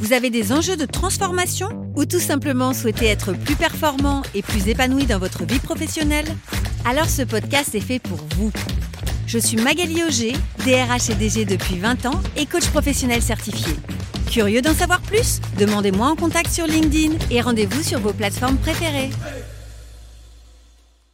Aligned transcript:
vous 0.00 0.14
avez 0.14 0.30
des 0.30 0.50
enjeux 0.50 0.78
de 0.78 0.86
transformation 0.86 1.68
ou 1.94 2.06
tout 2.06 2.20
simplement 2.20 2.72
souhaitez 2.72 3.04
être 3.04 3.34
plus 3.34 3.54
performant 3.54 4.22
et 4.34 4.40
plus 4.40 4.66
épanoui 4.66 5.04
dans 5.04 5.18
votre 5.18 5.44
vie 5.44 5.58
professionnelle? 5.58 6.24
Alors 6.86 7.08
ce 7.08 7.20
podcast 7.20 7.74
est 7.74 7.80
fait 7.80 7.98
pour 7.98 8.16
vous. 8.34 8.50
Je 9.26 9.38
suis 9.38 9.58
Magali 9.58 10.02
Auger, 10.02 10.32
DRH 10.64 11.10
et 11.10 11.14
DG 11.14 11.44
depuis 11.44 11.78
20 11.78 12.06
ans 12.06 12.18
et 12.34 12.46
coach 12.46 12.66
professionnel 12.70 13.20
certifié. 13.20 13.74
Curieux 14.30 14.62
d'en 14.62 14.72
savoir 14.72 15.02
plus? 15.02 15.40
Demandez-moi 15.58 16.06
en 16.06 16.16
contact 16.16 16.50
sur 16.50 16.66
LinkedIn 16.66 17.18
et 17.30 17.42
rendez-vous 17.42 17.82
sur 17.82 18.00
vos 18.00 18.14
plateformes 18.14 18.56
préférées. 18.56 19.10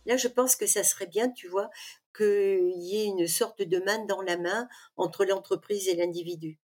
Là, 0.06 0.16
je 0.16 0.28
pense 0.28 0.54
que 0.54 0.68
ça 0.68 0.84
serait 0.84 1.08
bien, 1.08 1.28
tu 1.30 1.48
vois, 1.48 1.70
qu'il 2.16 2.84
y 2.84 3.02
ait 3.02 3.06
une 3.06 3.26
sorte 3.26 3.62
de 3.62 3.78
main 3.84 4.04
dans 4.06 4.22
la 4.22 4.36
main 4.36 4.68
entre 4.96 5.24
l'entreprise 5.24 5.88
et 5.88 5.96
l'individu. 5.96 6.60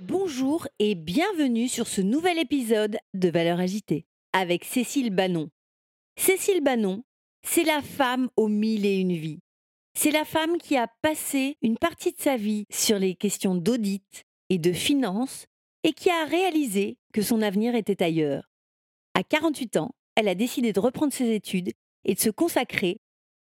Bonjour 0.00 0.68
et 0.78 0.94
bienvenue 0.94 1.68
sur 1.68 1.86
ce 1.86 2.02
nouvel 2.02 2.38
épisode 2.38 2.98
de 3.14 3.30
Valeurs 3.30 3.60
agitées 3.60 4.04
avec 4.34 4.66
Cécile 4.66 5.08
Bannon. 5.08 5.48
Cécile 6.18 6.62
Bannon, 6.62 7.02
c'est 7.42 7.64
la 7.64 7.80
femme 7.80 8.28
aux 8.36 8.48
mille 8.48 8.84
et 8.84 8.96
une 8.96 9.14
vies. 9.14 9.40
C'est 9.94 10.10
la 10.10 10.26
femme 10.26 10.58
qui 10.58 10.76
a 10.76 10.86
passé 11.00 11.56
une 11.62 11.78
partie 11.78 12.12
de 12.12 12.20
sa 12.20 12.36
vie 12.36 12.66
sur 12.70 12.98
les 12.98 13.14
questions 13.14 13.54
d'audit 13.54 14.24
et 14.50 14.58
de 14.58 14.74
finance 14.74 15.46
et 15.82 15.94
qui 15.94 16.10
a 16.10 16.26
réalisé 16.26 16.98
que 17.14 17.22
son 17.22 17.40
avenir 17.40 17.74
était 17.74 18.02
ailleurs. 18.02 18.50
À 19.14 19.22
48 19.22 19.78
ans, 19.78 19.94
elle 20.14 20.28
a 20.28 20.34
décidé 20.34 20.74
de 20.74 20.80
reprendre 20.80 21.14
ses 21.14 21.34
études 21.34 21.72
et 22.04 22.14
de 22.14 22.20
se 22.20 22.30
consacrer 22.30 23.00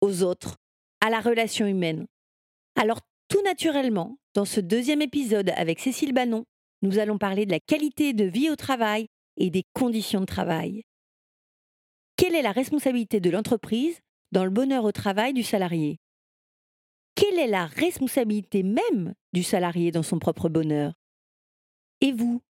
aux 0.02 0.24
autres, 0.24 0.58
à 1.00 1.10
la 1.10 1.22
relation 1.22 1.66
humaine. 1.68 2.06
Alors 2.76 3.00
tout 3.30 3.42
naturellement, 3.44 4.18
dans 4.34 4.46
ce 4.46 4.60
deuxième 4.60 5.02
épisode 5.02 5.52
avec 5.56 5.80
Cécile 5.80 6.14
Bannon, 6.14 6.46
nous 6.82 6.98
allons 7.00 7.18
parler 7.18 7.46
de 7.46 7.52
la 7.52 7.60
qualité 7.60 8.14
de 8.14 8.26
vie 8.26 8.50
au 8.50 8.56
travail 8.56 9.08
et 9.38 9.50
des 9.50 9.64
conditions 9.74 10.22
de 10.22 10.26
travail. 10.26 10.84
Quelle 12.18 12.36
est 12.36 12.42
la 12.42 12.52
responsabilité 12.52 13.20
de 13.20 13.30
l'entreprise 13.30 14.00
dans 14.32 14.44
le 14.44 14.50
bonheur 14.50 14.84
au 14.84 14.92
travail 14.92 15.34
du 15.34 15.44
salarié? 15.44 16.00
Quelle 17.16 17.38
est 17.38 17.48
la 17.48 17.68
responsabilité 17.68 18.64
même 18.64 19.14
du 19.34 19.44
salarié 19.44 19.92
dans 19.92 20.04
son 20.04 20.20
propre 20.20 20.50
bonheur? 20.50 20.94
Et 22.02 22.12
vous? 22.12 22.42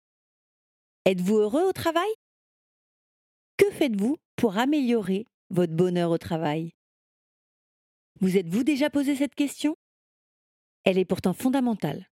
Êtes-vous 1.05 1.37
heureux 1.37 1.65
au 1.65 1.73
travail? 1.73 2.11
Que 3.57 3.71
faites-vous 3.73 4.19
pour 4.37 4.57
améliorer 4.57 5.27
votre 5.51 5.73
bonheur 5.73 6.11
au 6.11 6.19
travail? 6.19 6.71
Vous 8.21 8.37
êtes-vous 8.37 8.63
déjà 8.63 8.89
posé 8.89 9.17
cette 9.17 9.35
question? 9.35 9.75
Elle 10.85 10.99
est 10.99 11.05
pourtant 11.05 11.33
fondamentale. 11.33 12.09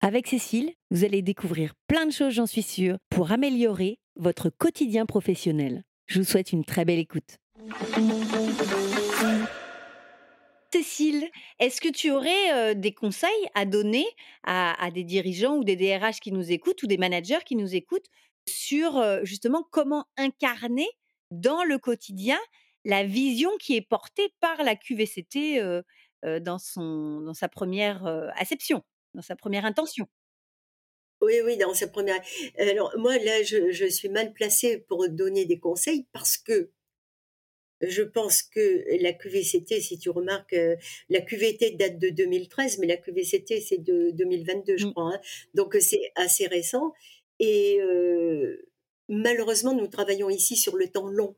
Avec 0.00 0.28
Cécile, 0.28 0.72
vous 0.90 1.04
allez 1.04 1.22
découvrir 1.22 1.74
plein 1.88 2.06
de 2.06 2.12
choses, 2.12 2.32
j'en 2.32 2.46
suis 2.46 2.62
sûre, 2.62 2.98
pour 3.10 3.32
améliorer 3.32 3.98
votre 4.14 4.50
quotidien 4.50 5.06
professionnel. 5.06 5.82
Je 6.06 6.20
vous 6.20 6.24
souhaite 6.24 6.52
une 6.52 6.64
très 6.64 6.84
belle 6.84 7.00
écoute. 7.00 7.38
Cécile, 10.72 11.28
est-ce 11.58 11.80
que 11.80 11.88
tu 11.88 12.10
aurais 12.12 12.52
euh, 12.52 12.74
des 12.74 12.92
conseils 12.92 13.48
à 13.54 13.64
donner 13.64 14.06
à, 14.44 14.90
des 14.92 15.02
dirigeants 15.02 15.56
ou 15.56 15.64
des 15.64 15.76
DRH 15.76 16.20
qui 16.20 16.30
nous 16.30 16.52
écoutent 16.52 16.82
ou 16.82 16.86
des 16.86 16.98
managers 16.98 17.42
qui 17.44 17.56
nous 17.56 17.74
écoutent 17.74 18.08
sur 18.48 18.98
euh, 18.98 19.20
justement 19.24 19.66
comment 19.70 20.04
incarner 20.16 20.88
dans 21.30 21.64
le 21.64 21.78
quotidien 21.78 22.38
la 22.84 23.02
vision 23.02 23.50
qui 23.60 23.76
est 23.76 23.86
portée 23.86 24.32
par 24.40 24.62
la 24.62 24.76
QVCT 24.76 25.60
euh, 25.60 25.82
euh, 26.24 26.40
dans, 26.40 26.58
son, 26.58 27.20
dans 27.20 27.34
sa 27.34 27.48
première 27.48 28.06
acception, 28.36 28.82
dans 29.14 29.22
sa 29.22 29.36
première 29.36 29.64
intention 29.64 30.06
Oui, 31.20 31.34
oui, 31.44 31.56
dans 31.56 31.74
sa 31.74 31.88
première. 31.88 32.20
Alors, 32.58 32.92
moi, 32.96 33.18
là, 33.18 33.42
je, 33.42 33.70
je 33.72 33.86
suis 33.86 34.08
mal 34.08 34.32
placée 34.32 34.78
pour 34.78 35.08
donner 35.08 35.44
des 35.46 35.58
conseils 35.58 36.06
parce 36.12 36.36
que 36.38 36.70
je 37.80 38.02
pense 38.02 38.42
que 38.42 38.84
la 39.00 39.12
QVCT, 39.12 39.80
si 39.80 39.98
tu 39.98 40.10
remarques, 40.10 40.56
la 41.08 41.20
QVT 41.20 41.72
date 41.72 41.98
de 41.98 42.08
2013, 42.10 42.78
mais 42.78 42.86
la 42.88 42.96
QVCT, 42.96 43.60
c'est 43.60 43.78
de 43.78 44.10
2022, 44.12 44.76
je 44.76 44.86
Mm. 44.86 44.90
crois. 44.92 45.14
hein. 45.14 45.20
Donc, 45.54 45.76
c'est 45.80 46.10
assez 46.16 46.46
récent. 46.48 46.92
Et 47.38 47.78
euh, 47.80 48.68
malheureusement, 49.08 49.74
nous 49.74 49.86
travaillons 49.86 50.28
ici 50.28 50.56
sur 50.56 50.76
le 50.76 50.88
temps 50.88 51.06
long 51.08 51.36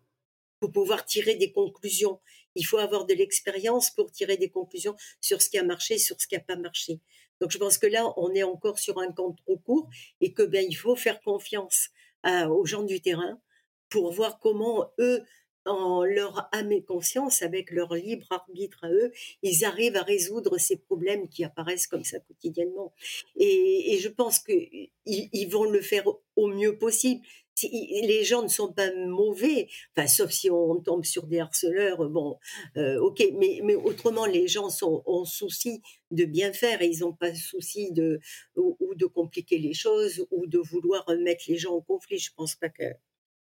pour 0.61 0.73
pouvoir 0.73 1.05
tirer 1.07 1.35
des 1.37 1.53
conclusions. 1.53 2.21
Il 2.55 2.65
faut 2.65 2.79
avoir 2.79 3.07
de 3.07 3.15
l'expérience 3.15 3.91
pour 3.91 4.11
tirer 4.11 4.37
des 4.37 4.51
conclusions 4.51 4.97
sur 5.21 5.41
ce 5.43 5.51
qui 5.51 5.59
a 5.59 5.63
marché, 5.63 5.99
sur 5.99 6.21
ce 6.21 6.27
qui 6.27 6.35
n'a 6.35 6.41
pas 6.41 6.57
marché. 6.57 7.01
Donc, 7.41 7.51
je 7.51 7.59
pense 7.59 7.79
que 7.79 7.87
là, 7.87 8.13
on 8.17 8.35
est 8.35 8.43
encore 8.43 8.79
sur 8.79 8.99
un 8.99 9.13
compte 9.13 9.39
trop 9.39 9.57
court 9.57 9.89
et 10.21 10.33
que 10.33 10.43
ben, 10.43 10.65
il 10.69 10.75
faut 10.75 10.97
faire 10.97 11.21
confiance 11.21 11.89
à- 12.23 12.51
aux 12.51 12.67
gens 12.67 12.83
du 12.83 13.01
terrain 13.01 13.41
pour 13.89 14.13
voir 14.13 14.39
comment 14.41 14.91
eux, 14.99 15.23
en 15.67 16.05
leur 16.05 16.49
âme 16.53 16.73
et 16.73 16.83
conscience, 16.83 17.43
avec 17.43 17.71
leur 17.71 17.95
libre 17.95 18.27
arbitre 18.31 18.85
à 18.85 18.91
eux, 18.91 19.13
ils 19.43 19.65
arrivent 19.65 19.97
à 19.97 20.03
résoudre 20.03 20.57
ces 20.59 20.79
problèmes 20.79 21.29
qui 21.29 21.45
apparaissent 21.45 21.87
comme 21.87 22.05
ça 22.05 22.19
quotidiennement. 22.21 22.95
Et, 23.37 23.99
je 24.01 24.09
pense 24.09 24.39
qu'ils 24.39 24.91
ils 25.05 25.49
vont 25.49 25.65
le 25.65 25.83
faire 25.83 26.05
au 26.37 26.47
mieux 26.49 26.79
possible. 26.79 27.23
Les 27.63 28.25
gens 28.25 28.43
ne 28.43 28.49
sont 28.49 28.73
pas 28.73 28.91
mauvais, 28.95 29.69
enfin, 29.97 30.07
sauf 30.07 30.31
si 30.31 30.51
on 30.51 30.81
tombe 30.81 31.05
sur 31.05 31.27
des 31.27 31.41
harceleurs, 31.41 32.09
bon, 32.09 32.39
euh, 32.77 32.99
ok, 33.01 33.23
mais, 33.35 33.61
mais 33.63 33.75
autrement, 33.75 34.27
les 34.27 34.49
gens 34.49 34.71
sont, 34.71 35.03
ont 35.07 35.25
souci 35.25 35.83
de 36.11 36.25
bien 36.25 36.53
faire 36.53 36.83
et 36.83 36.87
ils 36.87 37.01
n'ont 37.01 37.13
pas 37.13 37.35
souci 37.35 37.93
de, 37.93 38.21
ou, 38.57 38.77
de 38.95 39.07
compliquer 39.07 39.59
les 39.59 39.75
choses 39.75 40.27
ou 40.31 40.47
de 40.47 40.59
vouloir 40.59 41.05
mettre 41.21 41.45
les 41.49 41.57
gens 41.57 41.75
en 41.75 41.81
conflit. 41.81 42.19
Je 42.19 42.33
pense 42.35 42.55
pas 42.55 42.69
que. 42.69 42.85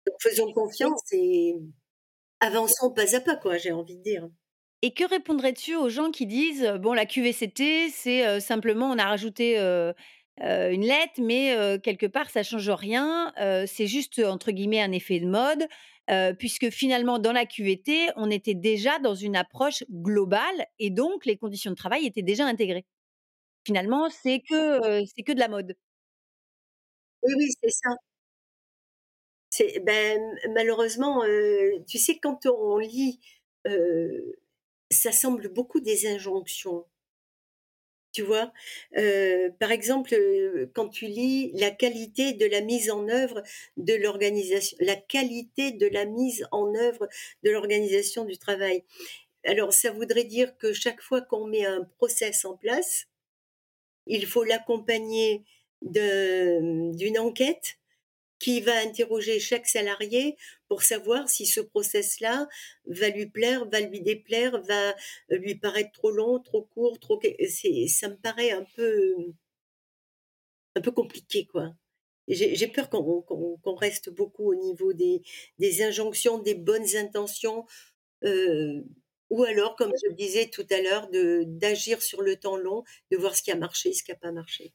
Donc, 0.06 0.16
faisons 0.20 0.52
confiance 0.52 1.12
et 1.12 1.54
avançons 2.40 2.92
pas 2.92 3.16
à 3.16 3.20
pas, 3.20 3.36
quoi, 3.36 3.56
j'ai 3.56 3.72
envie 3.72 3.96
de 3.96 4.02
dire. 4.02 4.28
Et 4.82 4.92
que 4.92 5.08
répondrais-tu 5.08 5.76
aux 5.76 5.88
gens 5.88 6.10
qui 6.10 6.26
disent 6.26 6.66
bon 6.78 6.92
la 6.92 7.06
QVCT 7.06 7.88
c'est 7.88 8.26
euh, 8.26 8.38
simplement 8.38 8.90
on 8.90 8.98
a 8.98 9.06
rajouté 9.06 9.58
euh, 9.58 9.94
une 10.40 10.84
lettre 10.84 11.20
mais 11.22 11.78
quelque 11.82 12.06
part 12.06 12.30
ça 12.30 12.42
change 12.42 12.68
rien 12.70 13.32
c'est 13.66 13.86
juste 13.86 14.18
entre 14.20 14.50
guillemets 14.52 14.82
un 14.82 14.92
effet 14.92 15.20
de 15.20 15.26
mode 15.26 15.66
puisque 16.38 16.70
finalement 16.70 17.18
dans 17.18 17.32
la 17.32 17.46
QVT 17.46 18.10
on 18.16 18.30
était 18.30 18.54
déjà 18.54 18.98
dans 18.98 19.14
une 19.14 19.36
approche 19.36 19.84
globale 19.90 20.66
et 20.78 20.90
donc 20.90 21.24
les 21.26 21.36
conditions 21.36 21.70
de 21.70 21.76
travail 21.76 22.06
étaient 22.06 22.22
déjà 22.22 22.46
intégrées. 22.46 22.84
Finalement 23.66 24.10
c'est 24.10 24.40
que 24.48 25.04
que 25.24 25.32
de 25.32 25.40
la 25.40 25.48
mode. 25.48 25.76
Oui, 27.22 27.34
oui, 27.36 27.48
c'est 27.62 27.70
ça. 27.70 27.94
Ben, 29.84 30.20
malheureusement, 30.54 31.22
tu 31.86 31.98
sais, 31.98 32.18
quand 32.18 32.46
on 32.46 32.78
lit, 32.78 33.20
ça 34.90 35.12
semble 35.12 35.48
beaucoup 35.52 35.80
des 35.80 36.06
injonctions. 36.06 36.86
Tu 38.14 38.22
vois, 38.22 38.52
Heu, 38.96 39.52
par 39.60 39.72
exemple, 39.72 40.14
heu, 40.14 40.70
quand 40.74 40.88
tu 40.88 41.06
lis 41.06 41.50
la 41.54 41.70
qualité 41.72 42.32
de 42.32 42.46
la 42.46 42.60
mise 42.62 42.90
en 42.90 43.08
œuvre 43.08 43.42
de 43.76 43.94
l'organisation 43.94 44.76
la 44.80 44.96
qualité 44.96 45.72
de 45.72 45.86
la 45.88 46.06
mise 46.06 46.46
en 46.52 46.74
œuvre 46.76 47.08
de 47.42 47.50
l'organisation 47.50 48.24
du 48.24 48.38
travail. 48.38 48.84
Alors 49.46 49.72
ça 49.74 49.92
voudrait 49.92 50.24
dire 50.24 50.56
que 50.58 50.72
chaque 50.74 51.02
fois 51.02 51.22
qu'on 51.22 51.46
met 51.46 51.66
un 51.66 51.84
process 51.98 52.44
en 52.44 52.56
place, 52.56 53.06
il 54.06 54.26
faut 54.26 54.44
l'accompagner 54.44 55.44
d'une 55.82 57.18
enquête 57.18 57.78
qui 58.40 58.60
va 58.60 58.74
interroger 58.80 59.40
chaque 59.40 59.66
salarié 59.68 60.36
pour 60.74 60.82
savoir 60.82 61.28
si 61.28 61.46
ce 61.46 61.60
process-là 61.60 62.48
va 62.86 63.08
lui 63.08 63.26
plaire, 63.26 63.64
va 63.70 63.78
lui 63.78 64.00
déplaire, 64.00 64.60
va 64.62 64.96
lui 65.28 65.54
paraître 65.54 65.92
trop 65.92 66.10
long, 66.10 66.40
trop 66.40 66.62
court, 66.62 66.98
trop. 66.98 67.20
C'est, 67.48 67.86
ça 67.86 68.08
me 68.08 68.16
paraît 68.16 68.50
un 68.50 68.66
peu, 68.74 69.14
un 70.74 70.80
peu 70.80 70.90
compliqué, 70.90 71.46
quoi. 71.46 71.72
J'ai, 72.26 72.66
peur 72.66 72.90
qu'on, 72.90 73.22
qu'on, 73.22 73.56
qu'on 73.58 73.74
reste 73.76 74.10
beaucoup 74.10 74.50
au 74.50 74.56
niveau 74.56 74.92
des, 74.92 75.22
des 75.60 75.84
injonctions, 75.84 76.40
des 76.40 76.56
bonnes 76.56 76.96
intentions, 76.96 77.66
euh, 78.24 78.82
ou 79.30 79.44
alors, 79.44 79.76
comme 79.76 79.92
je 80.04 80.12
disais 80.12 80.50
tout 80.50 80.66
à 80.70 80.80
l'heure, 80.80 81.08
d'agir 81.46 82.02
sur 82.02 82.20
le 82.20 82.34
temps 82.34 82.56
long, 82.56 82.82
de 83.12 83.16
voir 83.16 83.36
ce 83.36 83.44
qui 83.44 83.52
a 83.52 83.56
marché, 83.56 83.92
ce 83.92 84.02
qui 84.02 84.10
n'a 84.10 84.16
pas 84.16 84.32
marché. 84.32 84.74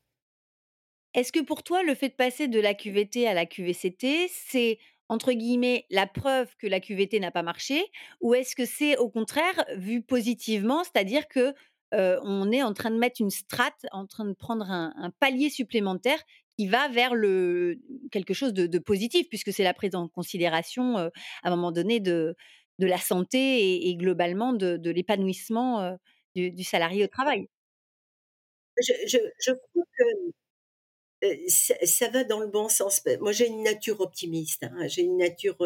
Est-ce 1.13 1.33
que 1.33 1.41
pour 1.41 1.61
toi, 1.61 1.83
le 1.83 1.93
fait 1.93 2.07
de 2.07 2.13
passer 2.13 2.47
de 2.47 2.61
la 2.61 2.73
QVT 2.73 3.27
à 3.27 3.33
la 3.33 3.45
QVCT, 3.45 4.29
c'est 4.29 4.79
entre 5.09 5.33
guillemets 5.33 5.85
«la 5.89 6.07
preuve 6.07 6.55
que 6.57 6.67
la 6.67 6.79
QVT 6.79 7.19
n'a 7.19 7.31
pas 7.31 7.43
marché» 7.43 7.83
ou 8.21 8.33
est-ce 8.35 8.55
que 8.55 8.65
c'est 8.65 8.97
au 8.97 9.09
contraire 9.09 9.65
vu 9.77 10.01
positivement? 10.01 10.83
C'est-à-dire 10.83 11.27
que, 11.27 11.53
on 11.91 12.51
est 12.51 12.61
en 12.63 12.73
train 12.73 12.91
de 12.91 12.97
mettre 12.97 13.19
une 13.21 13.31
strate, 13.31 13.85
en 13.91 14.05
train 14.07 14.25
de 14.25 14.33
prendre 14.33 14.65
un 14.69 15.11
palier 15.19 15.49
supplémentaire 15.49 16.19
qui 16.57 16.67
va 16.67 16.87
vers 16.89 17.15
le 17.15 17.79
quelque 18.11 18.33
chose 18.35 18.53
de 18.53 18.79
positif 18.79 19.27
puisque 19.29 19.51
c'est 19.53 19.63
la 19.63 19.73
prise 19.73 19.95
en 19.95 20.07
considération, 20.07 20.97
à 20.97 21.09
un 21.43 21.49
moment 21.49 21.71
donné 21.71 21.99
de 21.99 22.35
la 22.79 22.97
santé 22.99 23.87
et 23.89 23.95
globalement 23.97 24.53
de 24.53 24.89
l'épanouissement, 24.91 25.97
du 26.35 26.63
salarié 26.63 27.03
au 27.05 27.07
travail? 27.07 27.47
Je 28.77 29.51
crois 29.53 29.83
que 29.97 30.03
ça 31.47 31.75
ça 31.85 32.09
va 32.09 32.23
dans 32.23 32.39
le 32.39 32.47
bon 32.47 32.69
sens. 32.69 33.01
Moi, 33.19 33.31
j'ai 33.31 33.47
une 33.47 33.63
nature 33.63 33.99
optimiste, 34.01 34.63
hein, 34.63 34.87
j'ai 34.87 35.01
une 35.03 35.17
nature, 35.17 35.57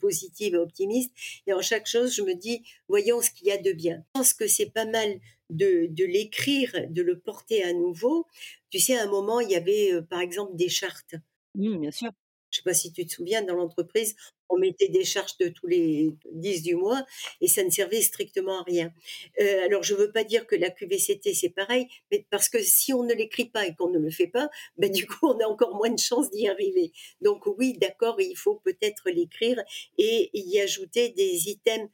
positive 0.00 0.54
et 0.54 0.58
optimiste 0.58 1.12
et 1.46 1.52
en 1.52 1.60
chaque 1.62 1.86
chose, 1.86 2.14
je 2.14 2.22
me 2.22 2.34
dis: 2.34 2.62
«Voyons 2.88 3.20
ce 3.22 3.30
qu'il 3.30 3.48
y 3.48 3.52
a 3.52 3.58
de 3.58 3.72
bien». 3.72 4.04
Je 4.14 4.20
pense 4.20 4.34
que 4.34 4.46
c'est 4.46 4.70
pas 4.70 4.86
mal 4.86 5.20
de 5.50 5.86
de 5.90 6.04
l'écrire, 6.04 6.72
de 6.88 7.02
le 7.02 7.18
porter 7.18 7.62
à 7.64 7.72
nouveau. 7.72 8.26
Tu 8.70 8.78
sais, 8.80 8.96
à 8.96 9.02
un 9.04 9.06
moment, 9.08 9.40
il 9.40 9.50
y 9.50 9.56
avait, 9.56 10.02
par 10.08 10.20
exemple, 10.20 10.56
des 10.56 10.68
chartes. 10.68 11.14
Mmh, 11.54 11.78
bien 11.80 11.90
sûr. 11.92 12.10
Je 12.50 12.58
sais 12.58 12.62
pas 12.62 12.74
si 12.74 12.92
tu 12.92 13.04
te 13.06 13.12
souviens, 13.12 13.42
dans 13.42 13.54
l'entreprise, 13.54 14.14
on 14.48 14.58
mettait 14.58 14.88
des 14.88 15.04
charges 15.04 15.36
de 15.38 15.48
tous 15.48 15.66
les 15.66 16.10
10 16.32 16.62
du 16.62 16.74
mois 16.74 17.04
et 17.40 17.48
ça 17.48 17.64
ne 17.64 17.70
servait 17.70 18.02
strictement 18.02 18.60
à 18.60 18.62
rien. 18.62 18.92
Heu, 19.40 19.62
alors 19.62 19.82
je 19.82 19.94
veux 19.94 20.12
pas 20.12 20.24
dire 20.24 20.46
que 20.46 20.56
la 20.56 20.70
QVCT, 20.70 21.34
c'est 21.34 21.50
pareil, 21.50 21.88
mais 22.10 22.26
parce 22.30 22.48
que 22.48 22.62
si 22.62 22.92
on 22.92 23.02
ne 23.02 23.14
l'écrit 23.14 23.46
pas 23.46 23.66
et 23.66 23.74
qu'on 23.74 23.90
ne 23.90 23.98
le 23.98 24.10
fait 24.10 24.26
pas, 24.26 24.48
ben 24.76 24.90
du 24.90 25.06
coup, 25.06 25.28
on 25.28 25.38
a 25.40 25.46
encore 25.46 25.74
moins 25.74 25.90
de 25.90 25.98
chances 25.98 26.30
d'y 26.30 26.48
arriver. 26.48 26.92
Donc 27.20 27.46
oui, 27.46 27.76
d'accord, 27.78 28.20
il 28.20 28.36
faut 28.36 28.56
peut-être 28.64 29.10
l'écrire 29.10 29.62
et 29.98 30.30
y 30.34 30.60
ajouter 30.60 31.10
des 31.10 31.48
items, 31.48 31.88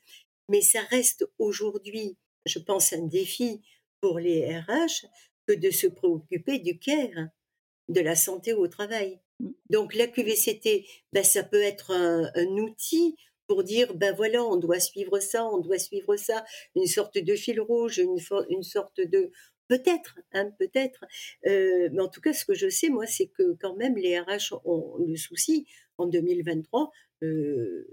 mais 0.49 0.61
ça 0.61 0.81
reste 0.83 1.27
aujourd'hui, 1.39 2.17
je 2.47 2.59
pense, 2.59 2.93
un 2.93 3.07
défi 3.07 3.61
pour 4.01 4.19
les 4.19 4.59
RH 4.59 5.07
que 5.47 5.53
de 5.55 5.71
se 5.71 5.87
préoccuper 5.87 6.59
du 6.59 6.79
care, 6.79 7.29
de 7.91 8.01
la 8.01 8.15
santé 8.15 8.53
au 8.53 8.69
travail. 8.69 9.21
Mmh. 9.41 9.51
Donc 9.71 9.95
la 9.95 10.07
QVCT, 10.07 10.87
ben, 11.13 11.25
ça 11.25 11.43
peut 11.43 11.63
être 11.63 11.91
un, 11.93 12.31
un 12.35 12.47
outil 12.47 13.17
pour 13.47 13.65
dire, 13.65 13.95
ben 13.95 14.15
voilà, 14.15 14.45
on 14.45 14.57
doit 14.57 14.79
suivre 14.79 15.19
ça, 15.19 15.45
on 15.45 15.59
doit 15.59 15.79
suivre 15.79 16.17
ça, 16.17 16.45
une 16.77 16.87
sorte 16.87 17.19
de 17.19 17.35
fil 17.35 17.61
rouge, 17.61 17.99
une, 17.99 18.63
sorte 18.63 19.01
de... 19.01 19.33
Peut-être, 19.67 20.21
hein, 20.33 20.53
peut-être. 20.59 21.05
Euh, 21.47 21.89
mais 21.93 22.01
en 22.01 22.09
tout 22.09 22.21
cas, 22.21 22.33
ce 22.33 22.45
que 22.45 22.55
je 22.55 22.69
sais, 22.69 22.91
moi, 22.91 23.07
c'est 23.07 23.27
que 23.27 23.57
quand 23.61 23.75
même, 23.75 23.97
les 23.97 24.21
RH 24.21 24.55
ont 24.65 24.97
le 24.99 25.17
souci, 25.17 25.67
en 25.99 26.07
2023, 26.07 26.93
euh, 27.25 27.89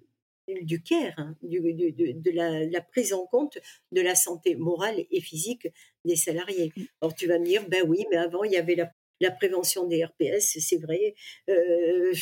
du 0.61 0.81
care, 0.81 1.13
hein, 1.17 1.35
du- 1.41 1.73
du- 1.73 1.91
de, 1.91 2.11
de 2.13 2.31
la, 2.31 2.65
la 2.65 2.81
prise 2.81 3.13
en 3.13 3.25
compte 3.25 3.57
de 3.91 4.01
la 4.01 4.13
santé 4.15 4.55
morale 4.55 5.05
et 5.11 5.21
physique 5.21 5.67
des 6.05 6.15
salariés. 6.15 6.71
Mmh. 6.75 6.81
Alors 7.01 7.15
tu 7.15 7.27
vas 7.27 7.39
me 7.39 7.45
dire, 7.45 7.67
ben 7.67 7.83
oui, 7.87 8.05
mais 8.11 8.17
avant, 8.17 8.43
il 8.43 8.51
y 8.51 8.57
avait 8.57 8.75
la 8.75 8.91
la 9.19 9.31
prévention 9.31 9.85
des 9.85 10.03
RPS, 10.03 10.59
c'est 10.59 10.77
vrai. 10.77 11.15
Euh, 11.49 12.13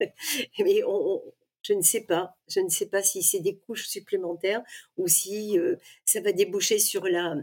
mais 0.58 0.82
on, 0.86 1.22
je 1.62 1.74
ne 1.74 1.82
sais 1.82 2.02
pas. 2.02 2.36
Je 2.48 2.60
ne 2.60 2.68
sais 2.68 2.86
pas 2.86 3.02
si 3.02 3.22
c'est 3.22 3.40
des 3.40 3.56
couches 3.56 3.86
supplémentaires 3.86 4.62
ou 4.96 5.08
si 5.08 5.58
euh, 5.58 5.76
ça 6.04 6.20
va 6.20 6.32
déboucher 6.32 6.78
sur 6.78 7.06
la. 7.06 7.34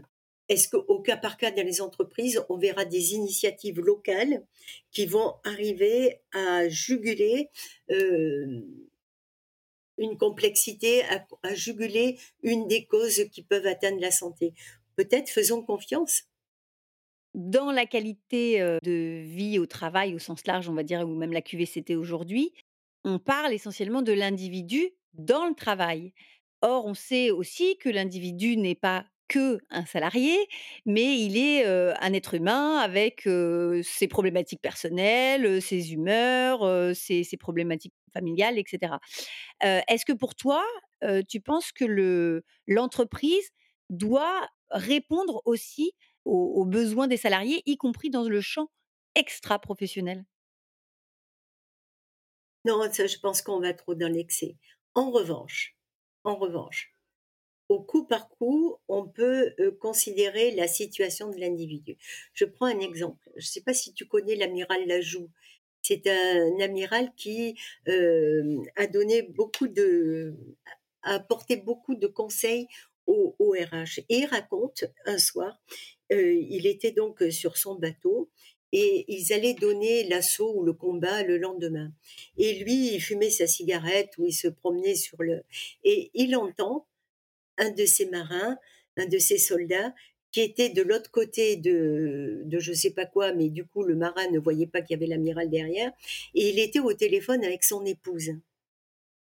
Est-ce 0.48 0.68
qu'au 0.70 1.02
cas 1.02 1.18
par 1.18 1.36
cas 1.36 1.50
dans 1.50 1.64
les 1.64 1.82
entreprises, 1.82 2.42
on 2.48 2.56
verra 2.56 2.86
des 2.86 3.12
initiatives 3.12 3.80
locales 3.80 4.46
qui 4.90 5.04
vont 5.04 5.34
arriver 5.44 6.22
à 6.32 6.66
juguler 6.70 7.50
euh, 7.90 8.62
une 9.98 10.16
complexité, 10.16 11.02
à 11.42 11.54
juguler 11.54 12.18
une 12.42 12.66
des 12.66 12.86
causes 12.86 13.24
qui 13.30 13.42
peuvent 13.42 13.66
atteindre 13.66 14.00
la 14.00 14.10
santé 14.10 14.54
Peut-être 14.98 15.30
faisons 15.30 15.62
confiance. 15.62 16.24
Dans 17.38 17.70
la 17.70 17.86
qualité, 17.86 18.58
de 18.82 19.22
vie 19.24 19.60
au 19.60 19.66
travail 19.66 20.12
au 20.12 20.18
sens 20.18 20.44
large, 20.44 20.68
on 20.68 20.74
va 20.74 20.82
dire, 20.82 21.08
ou 21.08 21.14
même 21.14 21.32
la 21.32 21.40
QVCT 21.40 21.94
aujourd'hui, 21.94 22.52
on 23.04 23.20
parle 23.20 23.52
essentiellement 23.52 24.02
de 24.02 24.10
l'individu 24.12 24.90
dans 25.14 25.46
le 25.46 25.54
travail. 25.54 26.12
Or, 26.62 26.84
on 26.86 26.94
sait 26.94 27.30
aussi 27.30 27.78
que 27.78 27.88
l'individu 27.90 28.56
n'est 28.56 28.74
pas 28.74 29.06
que 29.28 29.60
un 29.70 29.84
salarié, 29.86 30.36
mais 30.84 31.20
il 31.20 31.36
est, 31.36 31.64
un 31.64 32.12
être 32.12 32.34
humain 32.34 32.78
avec, 32.78 33.28
ses 33.84 34.08
problématiques 34.08 34.60
personnelles, 34.60 35.62
ses 35.62 35.92
humeurs, 35.92 36.60
ses 36.96 37.36
problématiques 37.38 37.94
familiales 38.12 38.58
et 38.58 38.64
cetera. 38.66 38.98
Heu, 39.64 39.80
est-ce 39.88 40.04
que 40.04 40.12
pour 40.12 40.34
toi, 40.34 40.64
tu 41.28 41.40
penses 41.40 41.70
que 41.70 41.84
le 41.84 42.42
l'entreprise 42.66 43.50
doit 43.90 44.48
répondre 44.70 45.40
aussi 45.44 45.92
aux 46.24 46.64
besoins 46.64 47.08
des 47.08 47.16
salariés, 47.16 47.62
y 47.66 47.76
compris 47.76 48.10
dans 48.10 48.28
le 48.28 48.40
champ 48.40 48.70
extra-professionnel? 49.14 50.24
Non, 52.64 52.90
ça, 52.92 53.06
je 53.06 53.18
pense 53.18 53.42
qu'on 53.42 53.60
va 53.60 53.72
trop 53.74 53.94
dans 53.94 54.12
l'excès. 54.12 54.56
En 54.94 55.10
revanche, 55.10 55.76
en 56.24 56.36
revanche, 56.36 56.92
au 57.68 57.82
coup 57.82 58.06
par 58.06 58.28
coup, 58.28 58.76
on 58.88 59.06
peut 59.08 59.54
euh, 59.60 59.72
considérer 59.80 60.52
la 60.52 60.68
situation 60.68 61.30
de 61.30 61.38
l'individu. 61.38 61.96
Je 62.34 62.44
prends 62.44 62.66
un 62.66 62.80
exemple. 62.80 63.30
Je 63.36 63.46
ne 63.46 63.50
sais 63.50 63.62
pas 63.62 63.74
si 63.74 63.92
tu 63.94 64.06
connais 64.06 64.36
l'amiral 64.36 64.86
Lajoux. 64.86 65.30
C'est 65.82 66.06
un 66.08 66.60
amiral 66.60 67.12
qui 67.16 67.56
euh, 67.88 68.62
a 68.76 68.86
donné 68.86 69.22
beaucoup 69.22 69.68
de, 69.68 70.34
a 71.02 71.14
apporté 71.14 71.56
beaucoup 71.56 71.94
de 71.94 72.06
conseils 72.06 72.66
au, 73.06 73.36
au 73.38 73.52
RH. 73.52 74.00
Et 74.08 74.18
il 74.20 74.26
raconte 74.26 74.84
un 75.06 75.18
soir, 75.18 75.60
il 76.10 76.66
était 76.66 76.92
donc 76.92 77.22
sur 77.30 77.56
son 77.56 77.74
bateau 77.74 78.30
et 78.72 79.04
ils 79.08 79.32
allaient 79.32 79.54
donner 79.54 80.04
l'assaut 80.08 80.52
ou 80.54 80.62
le 80.62 80.72
combat 80.72 81.22
le 81.22 81.38
lendemain. 81.38 81.92
Et 82.36 82.54
lui, 82.58 82.94
il 82.94 83.00
fumait 83.00 83.30
sa 83.30 83.46
cigarette 83.46 84.16
ou 84.18 84.26
il 84.26 84.32
se 84.32 84.48
promenait 84.48 84.94
sur 84.94 85.22
le... 85.22 85.42
Et 85.84 86.10
il 86.14 86.36
entend 86.36 86.86
un 87.56 87.70
de 87.70 87.84
ses 87.86 88.06
marins, 88.06 88.58
un 88.96 89.06
de 89.06 89.18
ses 89.18 89.38
soldats, 89.38 89.94
qui 90.30 90.40
était 90.40 90.68
de 90.68 90.82
l'autre 90.82 91.10
côté 91.10 91.56
de, 91.56 92.42
de 92.44 92.58
je 92.58 92.72
sais 92.72 92.90
pas 92.90 93.06
quoi, 93.06 93.32
mais 93.32 93.48
du 93.48 93.64
coup 93.64 93.82
le 93.82 93.96
marin 93.96 94.30
ne 94.30 94.38
voyait 94.38 94.66
pas 94.66 94.82
qu'il 94.82 94.94
y 94.94 94.98
avait 94.98 95.06
l'amiral 95.06 95.48
derrière, 95.48 95.90
et 96.34 96.50
il 96.50 96.58
était 96.58 96.80
au 96.80 96.92
téléphone 96.92 97.44
avec 97.44 97.64
son 97.64 97.84
épouse. 97.86 98.32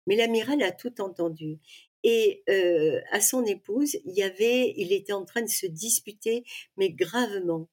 Mais 0.07 0.15
l'amiral 0.15 0.61
a 0.63 0.71
tout 0.71 1.01
entendu. 1.01 1.59
Et 2.03 2.43
euh, 2.49 3.01
à 3.11 3.21
son 3.21 3.45
épouse, 3.45 3.97
il 4.05 4.21
avait, 4.21 4.73
il 4.75 4.91
était 4.91 5.13
en 5.13 5.25
train 5.25 5.41
de 5.41 5.49
se 5.49 5.65
disputer, 5.65 6.43
mais 6.77 6.89
gravement. 6.89 7.69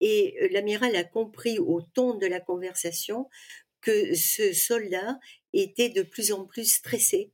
Et 0.00 0.36
euh, 0.42 0.48
l'amiral 0.52 0.94
a 0.96 1.04
compris 1.04 1.58
au 1.58 1.80
ton 1.80 2.14
de 2.14 2.26
la 2.26 2.40
conversation 2.40 3.28
que 3.80 4.14
ce 4.14 4.52
soldat 4.52 5.18
était 5.52 5.90
de 5.90 6.02
plus 6.02 6.32
en 6.32 6.44
plus 6.46 6.72
stressé 6.72 7.30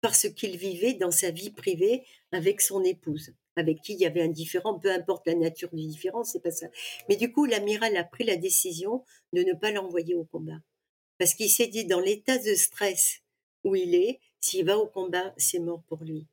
parce 0.00 0.28
qu'il 0.28 0.56
vivait 0.56 0.94
dans 0.94 1.10
sa 1.10 1.30
vie 1.30 1.50
privée 1.50 2.04
avec 2.32 2.60
son 2.60 2.84
épouse, 2.84 3.32
avec 3.56 3.80
qui 3.80 3.94
il 3.94 4.00
y 4.00 4.06
avait 4.06 4.22
un 4.22 4.28
différent, 4.28 4.78
peu 4.78 4.92
importe 4.92 5.26
la 5.26 5.34
nature 5.34 5.70
du 5.72 5.86
différent, 5.86 6.24
c'est 6.24 6.42
pas 6.42 6.50
ça. 6.50 6.68
Mais 7.08 7.16
du 7.16 7.32
coup, 7.32 7.46
l'amiral 7.46 7.96
a 7.96 8.04
pris 8.04 8.24
la 8.24 8.36
décision 8.36 9.04
de 9.32 9.42
ne 9.42 9.54
pas 9.54 9.70
l'envoyer 9.70 10.14
au 10.14 10.24
combat. 10.24 10.60
Parce 11.18 11.34
qu'il 11.34 11.50
s'est 11.50 11.66
dit, 11.66 11.84
dans 11.84 12.00
l'état 12.00 12.38
de 12.38 12.54
stress 12.54 13.22
où 13.64 13.74
il 13.74 13.94
est, 13.94 14.20
s'il 14.40 14.64
va 14.66 14.78
au 14.78 14.86
combat, 14.86 15.34
c'est 15.36 15.58
mort 15.58 15.82
pour 15.88 16.02
lui. 16.04 16.26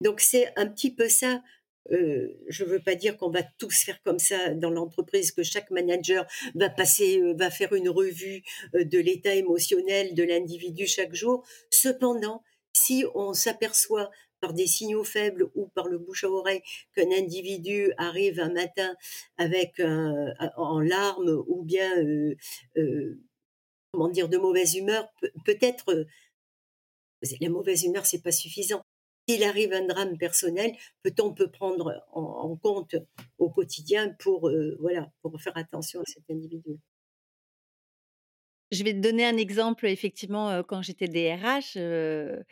Donc 0.00 0.20
c'est 0.20 0.52
un 0.56 0.66
petit 0.66 0.94
peu 0.94 1.08
ça. 1.08 1.42
Euh, 1.90 2.28
je 2.48 2.64
veux 2.64 2.80
pas 2.80 2.94
dire 2.96 3.16
qu'on 3.16 3.30
va 3.30 3.42
tous 3.42 3.82
faire 3.82 4.02
comme 4.02 4.18
ça 4.18 4.52
dans 4.54 4.70
l'entreprise, 4.70 5.32
que 5.32 5.42
chaque 5.42 5.70
manager 5.70 6.26
va 6.54 6.68
passer, 6.68 7.18
euh, 7.18 7.34
va 7.34 7.50
faire 7.50 7.72
une 7.72 7.88
revue 7.88 8.42
euh, 8.74 8.84
de 8.84 8.98
l'état 8.98 9.34
émotionnel 9.34 10.14
de 10.14 10.22
l'individu 10.22 10.86
chaque 10.86 11.14
jour. 11.14 11.46
Cependant, 11.70 12.42
si 12.74 13.04
on 13.14 13.32
s'aperçoit 13.32 14.10
par 14.40 14.52
des 14.52 14.66
signaux 14.66 15.02
faibles 15.02 15.50
ou 15.54 15.68
par 15.68 15.88
le 15.88 15.98
bouche 15.98 16.24
à 16.24 16.30
oreille 16.30 16.62
qu'un 16.94 17.10
individu 17.10 17.90
arrive 17.96 18.38
un 18.38 18.52
matin 18.52 18.94
avec 19.36 19.80
en 20.56 20.78
larmes 20.78 21.42
ou 21.48 21.64
bien 21.64 21.90
comment 23.92 24.08
dire 24.08 24.28
de 24.28 24.38
mauvaise 24.38 24.74
humeur, 24.76 25.08
peut- 25.20 25.32
peut-être 25.44 26.06
la 27.40 27.48
mauvaise 27.48 27.84
humeur 27.84 28.06
c'est 28.06 28.22
pas 28.22 28.32
suffisant. 28.32 28.82
S'il 29.28 29.44
arrive 29.44 29.72
un 29.74 29.86
drame 29.86 30.16
personnel, 30.16 30.72
peut-on 31.02 31.34
peut 31.34 31.50
prendre 31.50 32.02
en, 32.12 32.56
compte 32.56 32.96
au 33.38 33.50
quotidien 33.50 34.14
pour 34.18 34.48
euh, 34.48 34.76
voilà 34.80 35.10
pour 35.22 35.40
faire 35.40 35.56
attention 35.56 36.00
à 36.00 36.04
cet 36.06 36.24
individu? 36.30 36.78
Je 38.70 38.84
vais 38.84 38.92
te 38.92 38.98
donner 38.98 39.24
un 39.24 39.36
exemple, 39.38 39.86
effectivement, 39.86 40.50
heu, 40.52 40.62
quand 40.62 40.82
j'étais 40.82 41.08
DRH, 41.08 41.76
heu, 41.76 42.42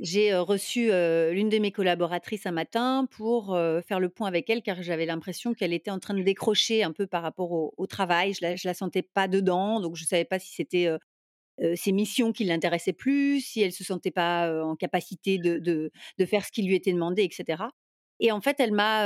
J'ai, 0.00 0.34
reçu, 0.36 0.88
l'une 1.32 1.50
de 1.50 1.58
mes 1.60 1.72
collaboratrices 1.72 2.46
un 2.46 2.52
matin 2.52 3.06
pour, 3.12 3.56
faire 3.86 4.00
le 4.00 4.10
point 4.10 4.28
avec 4.28 4.50
elle, 4.50 4.62
car 4.62 4.82
j'avais 4.82 5.06
l'impression 5.06 5.54
qu'elle 5.54 5.74
était 5.74 5.92
en 5.92 6.00
train 6.00 6.14
de 6.14 6.22
décrocher 6.22 6.84
un 6.84 6.92
peu 6.92 7.06
par 7.06 7.22
rapport 7.22 7.52
au 7.78 7.86
travail. 7.88 8.34
Je 8.34 8.40
la 8.42 8.56
la 8.64 8.74
sentais 8.74 9.02
pas 9.02 9.28
dedans, 9.28 9.80
donc 9.80 9.96
je 9.96 10.04
savais 10.06 10.24
pas 10.26 10.38
si 10.40 10.52
c'était, 10.54 10.88
ses 11.76 11.92
missions 11.92 12.32
qui 12.32 12.44
l'intéressaient 12.44 12.92
plus, 12.92 13.40
si 13.40 13.60
elle 13.62 13.72
se 13.72 13.84
sentait 13.84 14.10
pas, 14.10 14.64
en 14.64 14.76
capacité 14.76 15.38
de 15.38 15.58
de 15.58 15.90
de 16.18 16.26
faire 16.26 16.44
ce 16.44 16.52
qui 16.52 16.62
lui 16.62 16.74
était 16.74 16.92
demandé 16.92 17.22
et 17.24 17.30
cetera 17.32 17.70
et 18.20 18.30
en 18.30 18.40
fait, 18.40 18.60
elle 18.60 18.72
m'a, 18.72 19.00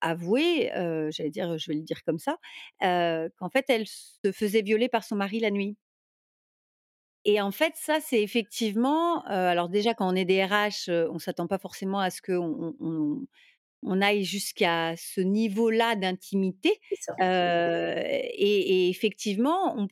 avoué, 0.00 0.68
j'allais 1.10 1.30
dire, 1.30 1.56
je 1.58 1.70
vais 1.70 1.76
le 1.76 1.82
dire 1.82 2.02
comme 2.04 2.18
ça, 2.18 2.38
qu'en 2.80 3.48
fait, 3.50 3.66
elle 3.68 3.86
se 3.86 4.32
faisait 4.32 4.62
violer 4.62 4.88
par 4.88 5.04
son 5.04 5.14
mari 5.16 5.38
la 5.38 5.50
nuit. 5.52 5.76
Et 7.24 7.40
en 7.40 7.52
fait, 7.52 7.72
ça, 7.76 8.00
c'est 8.00 8.20
effectivement, 8.20 9.22
alors 9.24 9.68
déjà 9.68 9.94
quand 9.94 10.12
on 10.12 10.16
est 10.16 10.24
DRH, 10.24 10.88
on 10.88 11.18
s'attend 11.18 11.46
pas 11.46 11.58
forcément 11.58 12.00
à 12.00 12.10
ce 12.10 12.20
qu'on 12.20 12.74
on 12.80 13.26
on 13.86 14.00
aille 14.00 14.24
jusqu'à 14.24 14.94
ce 14.96 15.20
niveau-là 15.20 15.94
d'intimité, 15.94 16.80
et 17.20 18.34
et 18.40 18.88
effectivement, 18.88 19.76
on 19.78 19.88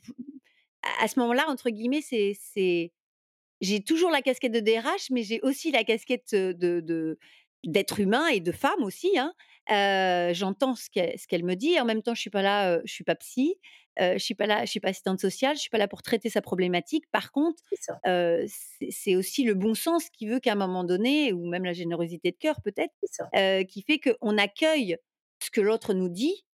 à 1.01 1.09
ce 1.09 1.19
moment-là, 1.21 1.47
entre 1.49 1.71
guillemets, 1.71 2.03
c'est 2.03 2.93
j'ai 3.61 3.83
toujours 3.85 4.11
la 4.11 4.23
casquette 4.23 4.53
de 4.53 4.61
DRH, 4.61 5.11
mais 5.11 5.23
j'ai 5.23 5.41
aussi 5.43 5.71
la 5.73 5.85
casquette, 5.85 6.35
de 6.35 7.19
d'être 7.65 8.01
humain 8.01 8.27
et 8.27 8.41
de 8.41 8.51
femme 8.53 8.83
aussi, 8.83 9.17
hein. 9.19 9.35
J'entends 10.35 10.75
ce 10.75 10.89
qu'elle 10.91 11.45
me 11.45 11.55
dit 11.55 11.75
et 11.75 11.81
en 11.81 11.85
même 11.85 12.03
temps, 12.03 12.15
je 12.15 12.21
suis 12.21 12.31
pas 12.31 12.43
là, 12.43 12.81
je 12.85 12.93
suis 12.93 13.05
pas 13.05 13.15
psy, 13.15 13.55
je 14.01 14.19
suis 14.19 14.35
pas 14.35 14.47
là 14.47 14.65
je 14.65 14.71
suis 14.71 14.81
pas 14.81 14.89
assistante 14.89 15.21
sociale, 15.21 15.55
je 15.57 15.61
suis 15.61 15.71
pas 15.71 15.79
là 15.79 15.87
pour 15.89 16.03
traiter 16.03 16.29
sa 16.31 16.43
problématique. 16.43 17.05
Par 17.13 17.31
contre, 17.33 17.63
C'est 18.91 19.17
aussi 19.17 19.45
le 19.45 19.55
bon 19.55 19.75
sens 19.75 20.11
qui 20.11 20.27
veut 20.27 20.41
qu'à 20.41 20.53
un 20.53 20.57
moment 20.57 20.85
donné 20.85 21.33
ou 21.33 21.47
même 21.49 21.65
la 21.65 21.73
générosité 21.73 22.33
de 22.33 22.37
cœur 22.37 22.61
peut-être, 22.63 22.95
qui 23.69 23.83
fait 23.83 24.01
qu'on 24.01 24.39
accueille 24.39 24.97
ce 25.43 25.51
que 25.51 25.61
l'autre 25.61 25.95
nous 25.95 26.09
dit 26.09 26.45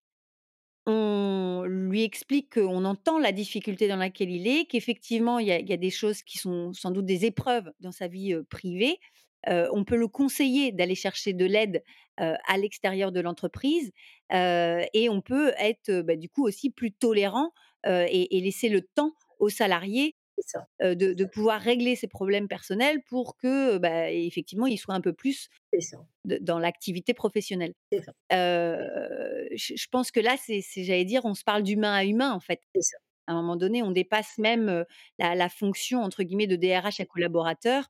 on 0.88 1.64
lui 1.66 2.02
explique 2.02 2.54
qu'on 2.54 2.84
entend 2.84 3.18
la 3.18 3.32
difficulté 3.32 3.88
dans 3.88 3.96
laquelle 3.96 4.30
il 4.30 4.48
est, 4.48 4.64
qu'effectivement, 4.64 5.38
il 5.38 5.46
y 5.46 5.52
a 5.52 5.76
des 5.76 5.90
choses 5.90 6.22
qui 6.22 6.38
sont 6.38 6.72
sans 6.72 6.90
doute 6.90 7.06
des 7.06 7.26
épreuves 7.26 7.70
dans 7.80 7.92
sa 7.92 8.08
vie, 8.08 8.34
privée. 8.50 8.98
On 9.46 9.84
peut 9.84 9.96
le 9.96 10.08
conseiller 10.08 10.72
d'aller 10.72 10.94
chercher 10.94 11.32
de 11.34 11.44
l'aide, 11.44 11.82
à 12.16 12.58
l'extérieur 12.58 13.12
de 13.12 13.20
l'entreprise, 13.20 13.92
et 14.32 15.08
on 15.10 15.20
peut 15.20 15.52
être, 15.58 16.02
bah, 16.02 16.16
du 16.16 16.28
coup 16.28 16.46
aussi 16.46 16.70
plus 16.70 16.92
tolérant, 16.92 17.52
et 17.86 18.40
laisser 18.40 18.68
le 18.68 18.80
temps 18.82 19.12
aux 19.38 19.50
salariés, 19.50 20.16
de 20.80 20.94
de 21.14 21.24
pouvoir 21.24 21.60
régler 21.60 21.96
ses 21.96 22.08
problèmes 22.08 22.48
personnels 22.48 23.02
pour 23.08 23.36
que, 23.36 23.78
bah, 23.78 24.10
effectivement, 24.10 24.66
ils 24.66 24.78
soient 24.78 24.94
un 24.94 25.00
peu 25.00 25.12
plus 25.12 25.48
de 26.24 26.38
dans 26.40 26.58
l'activité 26.58 27.14
professionnelle. 27.14 27.74
je 28.30 29.74
je 29.76 29.86
pense 29.90 30.10
que 30.10 30.20
là, 30.20 30.36
c'est 30.38 30.62
j'allais 30.76 31.04
dire, 31.04 31.24
on 31.24 31.34
se 31.34 31.44
parle 31.44 31.62
d'humain 31.62 31.94
à 31.94 32.04
humain, 32.04 32.32
en 32.32 32.40
fait. 32.40 32.60
ça, 32.80 32.98
À 33.28 33.32
un 33.32 33.36
moment 33.36 33.56
donné, 33.56 33.82
on 33.82 33.90
dépasse 33.92 34.38
même, 34.38 34.84
la 35.18 35.34
la 35.36 35.48
fonction 35.50 36.02
entre 36.02 36.22
guillemets 36.24 36.46
de 36.48 36.56
DRH 36.56 37.00
à 37.00 37.06
collaborateur, 37.06 37.86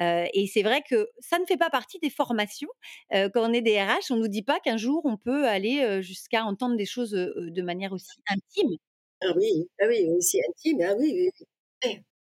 et 0.00 0.46
c'est 0.52 0.62
vrai 0.62 0.82
que 0.88 1.08
ça 1.20 1.38
ne 1.38 1.46
fait 1.46 1.56
pas 1.58 1.70
partie 1.70 1.98
des 2.00 2.10
formations. 2.10 2.68
Quand 3.12 3.30
on 3.50 3.52
est 3.52 3.62
DRH, 3.62 4.10
on 4.10 4.16
nous 4.16 4.28
dit 4.28 4.42
pas 4.42 4.60
qu'un 4.60 4.76
jour 4.78 5.02
on 5.06 5.16
peut 5.18 5.46
aller, 5.48 6.02
jusqu'à 6.02 6.44
entendre 6.44 6.76
des 6.76 6.86
choses, 6.86 7.12
de 7.12 7.62
manière 7.62 7.92
aussi 7.92 8.20
intime 8.30 8.76
Ah 9.22 9.32
oui, 9.36 9.66
ah 9.80 9.86
oui, 9.88 10.06
aussi 10.10 10.38
intime, 10.48 10.80
ah 10.82 10.94
oui, 10.98 11.10
oui, 11.14 11.30
oui. 11.40 11.46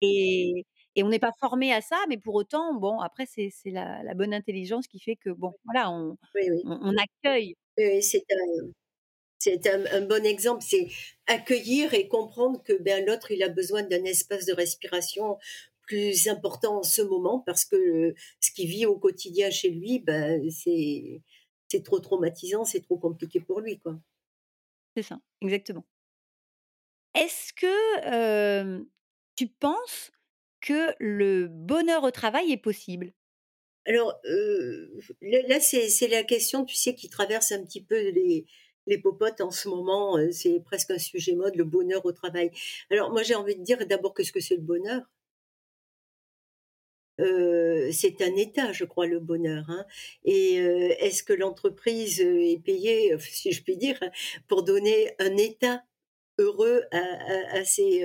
Et 0.00 0.66
et 0.94 1.02
on 1.02 1.08
n'est 1.08 1.18
pas 1.18 1.32
formé 1.40 1.72
à 1.72 1.80
ça, 1.80 1.96
mais 2.08 2.18
pour 2.18 2.34
autant, 2.34 2.74
bon, 2.74 3.00
après 3.00 3.24
c'est 3.26 3.48
c'est 3.50 3.70
la 3.70 4.02
la 4.02 4.14
bonne 4.14 4.34
intelligence 4.34 4.86
qui 4.86 5.00
fait 5.00 5.16
que 5.16 5.30
bon, 5.30 5.52
voilà, 5.64 5.90
on 5.90 6.18
oui, 6.34 6.42
oui, 6.50 6.62
on 6.64 6.78
on 6.82 6.96
accueille. 6.96 7.56
Oui, 7.78 8.02
c'est 8.02 8.24
un 8.30 8.68
c'est 9.38 9.66
un 9.68 9.86
un 9.92 10.02
bon 10.02 10.24
exemple, 10.26 10.64
c'est 10.66 10.88
accueillir 11.26 11.94
et 11.94 12.08
comprendre 12.08 12.62
que, 12.64 12.74
ben, 12.82 13.04
l'autre, 13.06 13.30
il 13.32 13.42
a 13.42 13.48
besoin 13.48 13.82
d'un 13.82 14.04
espace 14.04 14.46
de 14.46 14.52
respiration 14.54 15.38
plus 15.86 16.28
important 16.28 16.78
en 16.80 16.82
ce 16.84 17.02
moment 17.02 17.40
parce 17.46 17.64
que, 17.64 18.14
ce 18.40 18.50
qu'il 18.52 18.68
vit 18.68 18.86
au 18.86 18.98
quotidien 18.98 19.50
chez 19.50 19.70
lui, 19.70 20.00
ben, 20.00 20.50
c'est 20.50 21.22
c'est 21.68 21.82
trop 21.84 22.00
traumatisant, 22.00 22.64
c'est 22.64 22.82
trop 22.82 22.98
compliqué 22.98 23.40
pour 23.40 23.60
lui, 23.60 23.78
quoi. 23.80 23.98
c'est 24.96 25.02
ça, 25.02 25.20
exactement. 25.40 25.84
Est-ce 27.14 27.52
que, 27.52 27.66
hem, 28.04 28.86
tu 29.36 29.48
penses 29.48 30.10
que 30.60 30.94
le 31.00 31.48
bonheur 31.48 32.04
au 32.04 32.10
travail 32.10 32.52
est 32.52 32.56
possible? 32.56 33.12
Alors, 33.86 34.20
là 35.20 35.60
c'est 35.60 36.08
la 36.08 36.22
question, 36.22 36.64
tu 36.64 36.76
sais, 36.76 36.94
qui 36.94 37.08
traverse 37.08 37.52
un 37.52 37.62
petit 37.64 37.82
peu 37.82 37.96
les 38.10 38.46
les 38.88 38.98
popotes 38.98 39.40
en 39.40 39.52
ce 39.52 39.68
moment, 39.68 40.18
c'est 40.32 40.58
presque 40.60 40.90
un 40.90 40.98
sujet 40.98 41.36
mode, 41.36 41.54
le 41.54 41.62
bonheur 41.64 42.04
au 42.04 42.10
travail. 42.10 42.50
Alors 42.90 43.12
moi, 43.12 43.22
j'ai 43.22 43.36
envie 43.36 43.54
de 43.54 43.62
dire 43.62 43.86
d'abord 43.86 44.12
qu'est-ce 44.12 44.32
que 44.32 44.40
c'est 44.40 44.56
le 44.56 44.62
bonheur? 44.62 45.02
Heu, 47.18 47.90
c'est 47.92 48.22
un 48.22 48.34
état, 48.36 48.72
je 48.72 48.84
crois, 48.84 49.06
le 49.06 49.20
bonheur, 49.20 49.64
hein 49.68 49.84
et 50.24 50.54
est-ce 50.56 51.22
que 51.22 51.32
l'entreprise, 51.34 52.20
est 52.20 52.62
payée, 52.64 53.14
si 53.20 53.52
je 53.52 53.62
puis 53.62 53.76
dire, 53.76 53.98
pour 54.48 54.62
donner 54.64 55.14
un 55.18 55.36
état 55.36 55.82
heureux 56.42 56.82
à 56.92 56.98
à 56.98 57.58
à 57.60 57.64
ses, 57.64 58.04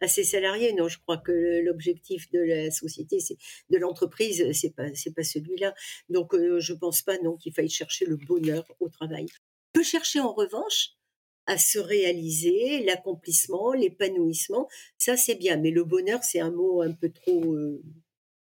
à 0.00 0.08
ses 0.08 0.24
salariés? 0.24 0.72
Non, 0.72 0.88
je 0.88 0.98
crois 0.98 1.18
que 1.18 1.32
l'objectif 1.64 2.30
de 2.32 2.40
la 2.40 2.70
société, 2.70 3.20
c'est 3.20 3.36
de 3.70 3.78
l'entreprise, 3.78 4.52
c'est 4.52 4.74
pas 4.74 4.94
c'est 4.94 5.14
pas 5.14 5.24
celui-là. 5.24 5.74
Donc 6.08 6.34
heu, 6.34 6.60
je 6.60 6.72
pense 6.74 7.02
pas 7.02 7.18
non 7.18 7.36
qu'il 7.36 7.52
faille 7.54 7.68
chercher 7.70 8.06
le 8.06 8.16
bonheur 8.16 8.64
au 8.80 8.88
travail. 8.88 9.26
On 9.74 9.78
peut 9.80 9.84
chercher 9.84 10.20
en 10.20 10.32
revanche 10.32 10.90
à 11.46 11.58
se 11.58 11.78
réaliser, 11.78 12.82
l'accomplissement, 12.84 13.72
l'épanouissement, 13.72 14.68
ça 14.98 15.16
c'est 15.16 15.34
bien, 15.36 15.58
mais 15.58 15.70
le 15.70 15.84
bonheur, 15.84 16.24
c'est 16.24 16.40
un 16.40 16.50
mot 16.50 16.82
un 16.82 16.92
peu 16.92 17.10
trop, 17.12 17.54
heu 17.56 17.82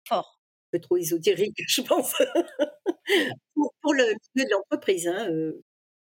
Fort. 0.03 0.25
peu 0.71 0.79
trop 0.79 0.97
ésotérique, 0.97 1.57
je 1.67 1.81
pense. 1.81 2.13
Pour 3.53 3.73
pour 3.81 3.93
le 3.93 4.03
milieu 4.35 4.45
de 4.47 4.51
l'entreprise, 4.51 5.07
hein, 5.07 5.27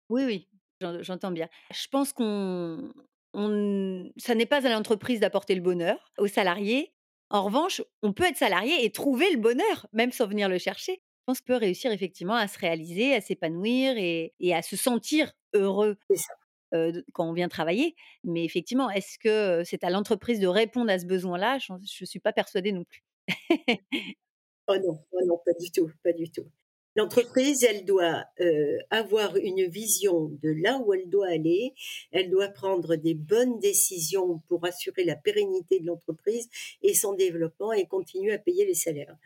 Oui, 0.10 0.24
oui, 0.25 0.50
j'en 0.82 1.01
j'entends 1.01 1.32
bien. 1.32 1.50
Je 1.74 1.88
pense 1.88 2.13
qu'on 2.13 2.94
on 3.35 4.09
ça 4.17 4.35
n'est 4.35 4.45
pas 4.45 4.65
à 4.65 4.69
l'entreprise 4.69 5.19
d'apporter 5.19 5.55
le 5.55 5.61
bonheur 5.61 6.11
aux 6.17 6.27
salariés. 6.27 6.93
En 7.29 7.43
revanche, 7.43 7.81
on 8.03 8.13
peut 8.13 8.25
être 8.25 8.37
salarié 8.37 8.85
et 8.85 8.91
trouver 8.91 9.31
le 9.31 9.37
bonheur, 9.39 9.87
même 9.93 10.11
sans 10.11 10.27
venir 10.27 10.49
le 10.49 10.57
chercher. 10.57 10.93
Je 10.93 11.23
pense 11.27 11.41
qu'on 11.41 11.53
peut 11.53 11.55
réussir 11.57 11.91
effectivement 11.91 12.35
à 12.35 12.47
se 12.47 12.59
réaliser, 12.59 13.13
à 13.15 13.21
s'épanouir 13.21 13.97
et 13.97 14.33
et 14.39 14.53
à 14.55 14.61
se 14.61 14.75
sentir 14.77 15.33
heureux, 15.53 15.97
de 16.73 17.03
quand 17.13 17.29
on 17.29 17.33
vient 17.33 17.49
travailler. 17.49 17.95
Mais 18.23 18.43
effectivement, 18.45 18.89
est-ce 18.89 19.17
que, 19.19 19.63
c'est 19.65 19.83
à 19.83 19.89
l'entreprise 19.89 20.39
de 20.39 20.47
répondre 20.47 20.91
à 20.91 20.99
ce 20.99 21.05
besoin-là? 21.05 21.57
Je 21.59 22.05
suis 22.05 22.19
pas 22.19 22.33
persuadée 22.33 22.71
non 22.71 22.83
plus. 22.85 23.03
Oh 24.67 24.75
non, 24.77 24.99
oh 25.11 25.19
non, 25.25 25.37
pas 25.45 25.53
du 25.59 25.71
tout, 25.71 25.91
pas 26.03 26.13
du 26.13 26.31
tout. 26.31 26.45
L'entreprise, 26.95 27.63
elle 27.63 27.83
doit, 27.85 28.23
heu, 28.39 28.79
avoir 28.89 29.35
une 29.37 29.65
vision 29.67 30.31
de 30.41 30.49
là 30.49 30.79
où 30.85 30.93
elle 30.93 31.09
doit 31.09 31.27
aller. 31.27 31.73
Elle 32.11 32.29
doit 32.29 32.47
prendre 32.49 32.95
des 32.95 33.13
bonnes 33.13 33.59
décisions 33.59 34.39
pour 34.47 34.65
assurer 34.65 35.03
la 35.03 35.15
pérennité 35.17 35.79
de 35.81 35.85
l'entreprise 35.87 36.49
et 36.81 36.93
son 36.93 37.13
développement 37.13 37.73
et 37.73 37.85
continuer 37.85 38.31
à 38.33 38.39
payer 38.39 38.65
les 38.65 38.75
salaires. 38.75 39.17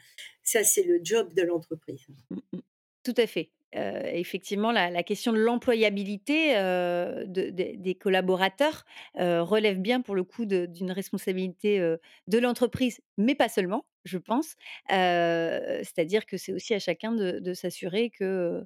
Ça, 0.43 0.63
c'est 0.63 0.83
le 0.83 0.99
job 1.03 1.33
de 1.35 1.43
l'entreprise. 1.43 2.07
Mmh 2.31 2.37
mh. 2.53 2.59
Tout 3.03 3.13
à 3.17 3.27
fait. 3.27 3.51
Heu, 3.75 4.01
effectivement, 4.13 4.71
la 4.71 5.03
question 5.03 5.31
de 5.31 5.37
l'employabilité, 5.37 6.55
de 6.55 7.49
des 7.51 7.95
collaborateurs, 7.95 8.83
relève 9.15 9.79
bien 9.79 10.01
pour 10.01 10.15
le 10.15 10.23
coup 10.23 10.45
d'une 10.45 10.91
responsabilité, 10.91 11.79
de 11.79 12.37
l'entreprise, 12.39 12.99
mais 13.17 13.35
pas 13.35 13.47
seulement, 13.47 13.85
je 14.09 14.17
pense. 14.17 14.55
C'est-à-dire 14.89 16.25
que 16.25 16.37
c'est 16.37 16.53
aussi 16.53 16.73
à 16.73 16.79
chacun 16.79 17.13
de 17.13 17.39
de 17.39 17.53
s'assurer 17.53 18.09
que, 18.11 18.65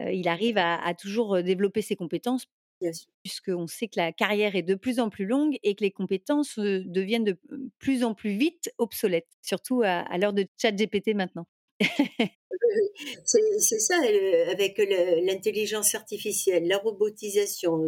heu, 0.00 0.12
il 0.12 0.28
arrive 0.28 0.58
à 0.58 0.76
à 0.84 0.94
toujours, 0.94 1.42
développer 1.42 1.82
ses 1.82 1.96
compétences, 1.96 2.46
puisqu'on 3.24 3.66
sait 3.66 3.88
que 3.88 3.98
la 4.00 4.12
carrière 4.12 4.56
est 4.56 4.62
de 4.62 4.74
plus 4.76 5.00
en 5.00 5.10
plus 5.10 5.26
longue 5.26 5.58
et 5.62 5.74
que 5.74 5.84
les 5.84 5.90
compétences, 5.92 6.58
deviennent 6.58 7.24
de 7.24 7.38
plus 7.78 8.04
en 8.04 8.14
plus 8.14 8.32
vite 8.36 8.72
obsolètes, 8.78 9.28
surtout 9.42 9.82
à 9.84 10.00
à 10.00 10.18
l'heure 10.18 10.32
de 10.34 10.46
ChatGPT 10.60 11.14
maintenant. 11.14 11.46
C'est 13.24 13.80
ça, 13.80 13.96
avec 14.50 14.78
l'intelligence 15.26 15.94
artificielle, 15.94 16.66
la 16.68 16.78
robotisation, 16.78 17.84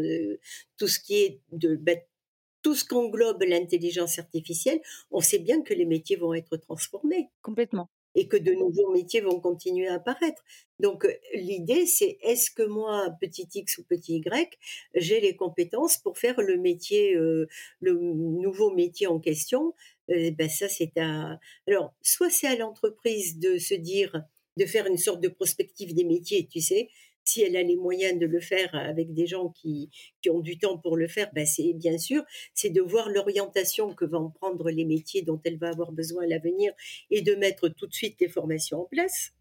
tout 0.79 0.89
ce 0.89 0.99
qui 1.01 1.17
est 1.23 1.41
de 1.53 1.77
bah, 1.77 1.93
tout 2.63 2.75
ce 2.75 2.85
qu'englobe 2.85 3.43
l'intelligence 3.43 4.19
artificielle, 4.19 4.81
on 5.11 5.21
sait 5.21 5.39
bien 5.39 5.63
que 5.63 5.75
les 5.75 5.85
métiers 5.87 6.17
vont 6.17 6.35
être 6.35 6.57
transformés 6.57 7.31
Complètement. 7.43 7.89
et 8.15 8.29
que 8.29 8.37
de 8.37 8.53
nouveaux 8.53 8.91
métiers 8.93 9.23
vont 9.23 9.41
continuer 9.41 9.89
à 9.89 9.95
apparaître. 9.95 10.43
Donc, 10.81 11.07
heu, 11.07 11.15
l'idée, 11.35 11.87
c'est 11.87 12.19
est-ce 12.23 12.51
que 12.51 12.63
moi, 12.63 13.09
petit 13.21 13.49
X 13.55 13.79
ou 13.79 13.85
petit 13.85 14.17
Y, 14.19 14.59
j'ai 14.95 15.21
les 15.21 15.35
compétences 15.37 15.97
pour 15.99 16.19
faire 16.19 16.41
le 16.43 16.59
métier, 16.59 17.15
heu, 17.17 17.49
le 17.81 17.95
nouveau 17.95 18.71
métier 18.71 19.07
en 19.07 19.19
question, 19.19 19.75
ben 20.09 20.49
ça 20.51 20.69
c'est 20.69 20.93
à 20.99 21.39
alors 21.67 21.95
soit 22.03 22.29
c'est 22.29 22.47
à 22.49 22.57
l'entreprise 22.57 23.39
de 23.39 23.57
se 23.59 23.73
dire 23.75 24.25
de 24.59 24.67
faire 24.67 24.87
une 24.87 24.99
sorte 24.99 25.23
de 25.23 25.29
prospective 25.29 25.95
des 25.95 26.05
métiers, 26.05 26.47
tu 26.47 26.61
sais, 26.61 26.91
si 27.25 27.43
elle 27.43 27.57
a 27.57 27.63
les 27.63 27.77
moyens 27.77 28.19
de 28.19 28.27
le 28.27 28.41
faire 28.41 28.75
avec 28.75 29.13
des 29.13 29.27
gens 29.27 29.51
qui, 29.51 29.91
qui 30.21 30.31
ont 30.31 30.41
du 30.41 30.59
temps 30.59 30.79
pour 30.79 30.97
le 30.97 31.09
faire, 31.09 31.31
ben 31.35 31.47
c'est 31.47 31.73
bien 31.73 31.99
sûr, 31.99 32.25
c'est 32.55 32.71
de 32.71 32.81
voir 32.81 33.09
l'orientation 33.09 33.95
que 33.95 34.05
vont 34.05 34.31
prendre 34.31 34.71
les 34.71 34.85
métiers 34.85 35.23
dont 35.23 35.41
elle 35.45 35.59
va 35.59 35.69
avoir 35.69 35.93
besoin 35.93 36.25
à 36.25 36.27
l'avenir 36.27 36.73
et 37.11 37.23
de 37.23 37.35
mettre 37.35 37.69
tout 37.69 37.87
de 37.87 37.95
suite 37.95 38.21
les 38.21 38.29
formations 38.29 38.83
en 38.83 38.85
place. 38.85 39.33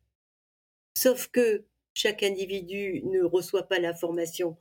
Sauf 0.96 1.28
que 1.28 1.66
chaque 1.94 2.24
individu 2.24 3.02
ne 3.06 3.24
reçoit 3.24 3.68
pas 3.68 3.80
la 3.80 3.94
formation 3.94 4.58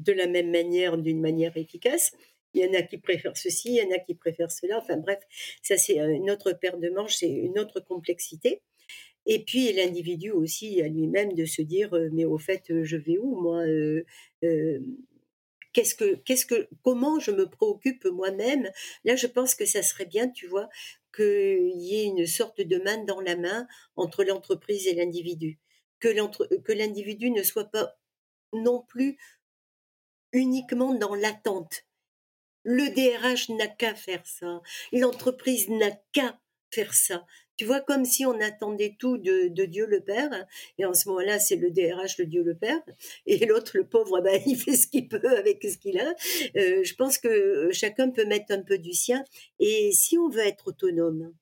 de 0.00 0.12
la 0.12 0.26
même 0.26 0.50
manière, 0.50 0.96
d'une 0.98 1.20
manière 1.20 1.56
efficace. 1.56 2.12
Il 2.54 2.62
y 2.62 2.68
en 2.68 2.74
a 2.74 2.82
qui 2.82 2.98
préfèrent 2.98 3.36
ceci, 3.36 3.70
il 3.70 3.76
y 3.76 3.82
en 3.82 3.94
a 3.94 3.98
qui 3.98 4.14
préfèrent 4.14 4.50
cela. 4.50 4.78
Enfin 4.78 4.96
bref, 4.96 5.20
ça 5.62 5.76
c'est 5.76 5.98
une 5.98 6.30
autre 6.30 6.52
paire 6.52 6.78
de 6.78 6.88
manches, 6.88 7.16
c'est 7.16 7.28
une 7.28 7.58
autre 7.58 7.80
complexité. 7.80 8.62
Et 9.28 9.44
puis 9.44 9.72
l'individu 9.74 10.30
aussi 10.30 10.80
à 10.80 10.88
lui-même 10.88 11.34
de 11.34 11.44
se 11.44 11.60
dire 11.62 11.90
mais 12.12 12.24
au 12.24 12.38
fait 12.38 12.64
je 12.82 12.96
vais 12.96 13.18
où 13.18 13.40
moi 13.40 13.62
qu'est-ce 15.72 15.94
que 15.94 16.14
qu'est-ce 16.24 16.46
que 16.46 16.68
comment 16.82 17.20
je 17.20 17.30
me 17.30 17.46
préoccupe 17.46 18.06
moi-même? 18.06 18.70
Là 19.04 19.16
je 19.16 19.26
pense 19.26 19.54
que 19.54 19.66
ça 19.66 19.82
serait 19.82 20.06
bien 20.06 20.28
tu 20.30 20.46
vois 20.46 20.68
qu'il 21.14 21.76
y 21.76 21.96
ait 21.96 22.04
une 22.06 22.26
sorte 22.26 22.62
de 22.62 22.78
main 22.78 23.04
dans 23.04 23.20
la 23.20 23.36
main 23.36 23.68
entre 23.96 24.24
l'entreprise 24.24 24.86
et 24.86 24.94
l'individu. 24.94 25.58
Que 26.00 26.08
que 26.62 26.72
l'individu 26.72 27.30
ne 27.30 27.42
soit 27.42 27.70
pas 27.70 27.98
non 28.54 28.82
plus 28.88 29.18
uniquement 30.32 30.94
dans 30.94 31.14
l'attente. 31.14 31.84
Le 32.62 32.88
DRH 32.94 33.50
n'a 33.50 33.66
qu'à 33.66 33.94
faire 33.94 34.26
ça. 34.26 34.62
L'entreprise 34.92 35.68
n'a 35.68 35.90
qu'à 36.12 36.38
faire 36.70 36.94
ça 36.94 37.24
tu 37.58 37.64
vois, 37.64 37.80
comme 37.80 38.04
si 38.04 38.24
on 38.24 38.40
attendait 38.40 38.96
tout 38.98 39.18
de, 39.18 39.64
Dieu 39.66 39.86
le 39.86 40.00
Père, 40.00 40.30
et 40.78 40.86
en 40.86 40.94
ce 40.94 41.08
moment-là, 41.08 41.40
c'est 41.40 41.56
le 41.56 41.72
DRH, 41.72 42.16
le 42.18 42.26
Dieu 42.26 42.44
le 42.44 42.54
Père, 42.54 42.80
et 43.26 43.36
l'autre, 43.46 43.72
le 43.74 43.84
pauvre, 43.84 44.20
ben, 44.20 44.40
il 44.46 44.56
fait 44.56 44.76
ce 44.76 44.86
qu'il 44.86 45.08
peut 45.08 45.36
avec 45.36 45.62
ce 45.64 45.76
qu'il 45.76 45.98
a. 45.98 46.14
Euh, 46.56 46.84
je 46.84 46.94
pense 46.94 47.18
que 47.18 47.68
chacun 47.72 48.10
peut 48.10 48.24
mettre 48.24 48.52
un 48.52 48.62
peu 48.62 48.78
du 48.78 48.92
sien, 48.92 49.24
et 49.58 49.90
si 49.92 50.16
on 50.16 50.28
veut 50.28 50.46
être 50.46 50.68
autonome, 50.68 51.34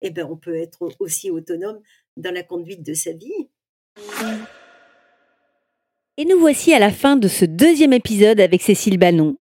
eh 0.00 0.10
ben, 0.10 0.26
on 0.30 0.36
peut 0.36 0.54
être 0.54 0.88
aussi 1.00 1.30
autonome 1.30 1.80
dans 2.16 2.32
la 2.32 2.44
conduite 2.44 2.84
de 2.84 2.94
sa 2.94 3.12
vie. 3.12 3.48
Et 6.16 6.24
nous 6.24 6.38
voici 6.38 6.72
à 6.72 6.78
la 6.78 6.92
fin 6.92 7.16
de 7.16 7.26
ce 7.26 7.44
deuxième 7.44 7.92
épisode 7.92 8.38
avec 8.38 8.62
Cécile 8.62 8.98
Bannon 8.98 9.36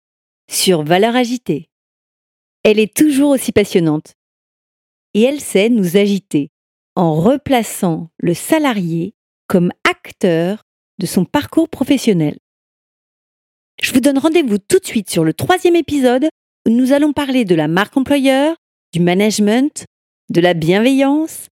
sur 0.50 0.84
Valeurs 0.84 1.18
agitées. 1.18 1.70
Elle 2.64 2.80
est 2.80 2.96
toujours 2.96 3.32
aussi 3.32 3.52
passionnante 3.52 4.16
et 5.14 5.24
elle 5.24 5.42
sait 5.42 5.70
nous 5.70 5.98
agiter 5.98 6.50
en 6.96 7.16
replaçant 7.16 8.10
le 8.20 8.34
salarié 8.34 9.14
comme 9.48 9.72
acteur 9.90 10.64
de 11.00 11.06
son 11.06 11.26
parcours 11.26 11.70
professionnel. 11.70 12.38
Je 13.82 13.94
vous 13.94 14.00
donne 14.00 14.18
rendez-vous 14.18 14.58
tout 14.58 14.80
de 14.80 14.86
suite 14.86 15.10
sur 15.10 15.24
le 15.24 15.34
troisième 15.34 15.76
épisode 15.76 16.28
où 16.68 16.72
nous 16.72 16.94
allons 16.94 17.14
parler 17.14 17.46
de 17.46 17.56
la 17.56 17.68
marque 17.68 17.98
employeur, 17.98 18.56
du 18.94 19.00
management, 19.00 19.86
de 20.30 20.42
la 20.42 20.54
bienveillance 20.54 21.48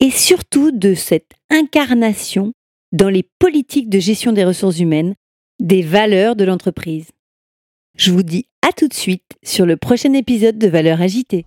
et 0.00 0.10
surtout 0.10 0.70
de 0.70 0.94
cette 0.94 1.32
incarnation 1.50 2.52
dans 2.92 3.10
les 3.10 3.28
politiques 3.38 3.90
de 3.90 3.98
gestion 3.98 4.32
des 4.32 4.44
ressources 4.44 4.78
humaines 4.78 5.14
des 5.60 5.82
valeurs 5.82 6.36
de 6.36 6.44
l'entreprise. 6.44 7.08
Je 7.96 8.10
vous 8.12 8.22
dis 8.22 8.46
à 8.62 8.72
tout 8.72 8.88
de 8.88 8.94
suite 8.94 9.36
sur 9.42 9.66
le 9.66 9.76
prochain 9.76 10.12
épisode 10.12 10.58
de 10.58 10.68
Valeurs 10.68 11.00
agitées. 11.00 11.46